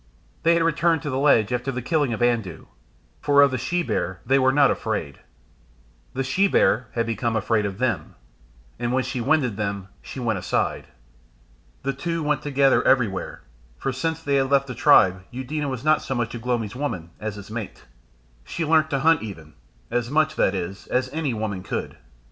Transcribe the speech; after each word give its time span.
They 0.41 0.55
had 0.55 0.63
returned 0.63 1.03
to 1.03 1.11
the 1.11 1.19
ledge 1.19 1.53
after 1.53 1.71
the 1.71 1.79
killing 1.83 2.11
of 2.11 2.23
Andoo; 2.23 2.65
for 3.21 3.43
of 3.43 3.51
the 3.51 3.59
she 3.59 3.83
bear 3.83 4.19
they 4.25 4.39
were 4.39 4.51
not 4.51 4.71
afraid. 4.71 5.19
The 6.15 6.23
she 6.23 6.47
bear 6.47 6.87
had 6.93 7.05
become 7.05 7.35
afraid 7.35 7.67
of 7.67 7.77
them, 7.77 8.15
and 8.79 8.93
when 8.93 9.03
she 9.03 9.21
winded 9.21 9.57
them 9.57 9.89
she 10.01 10.19
went 10.19 10.39
aside. 10.39 10.87
The 11.83 11.93
two 11.93 12.23
went 12.23 12.41
together 12.41 12.81
everywhere; 12.81 13.43
for 13.77 13.93
since 13.93 14.23
they 14.23 14.37
had 14.37 14.49
left 14.49 14.65
the 14.65 14.73
tribe 14.73 15.21
Eudena 15.29 15.69
was 15.69 15.83
not 15.85 16.01
so 16.01 16.15
much 16.15 16.33
Ugh 16.33 16.47
lomi's 16.47 16.75
woman 16.75 17.11
as 17.19 17.35
his 17.35 17.51
mate; 17.51 17.85
she 18.43 18.65
learnt 18.65 18.89
to 18.89 19.01
hunt 19.01 19.21
even 19.21 19.53
as 19.91 20.09
much, 20.09 20.35
that 20.35 20.55
is, 20.55 20.87
as 20.87 21.09
any 21.13 21.35
woman 21.35 21.61
could. 21.61 21.97